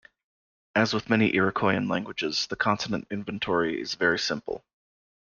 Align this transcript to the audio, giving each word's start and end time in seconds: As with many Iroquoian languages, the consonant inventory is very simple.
As 0.73 0.95
with 0.95 1.11
many 1.11 1.31
Iroquoian 1.33 1.87
languages, 1.87 2.47
the 2.47 2.55
consonant 2.55 3.05
inventory 3.11 3.79
is 3.79 3.93
very 3.93 4.17
simple. 4.17 4.65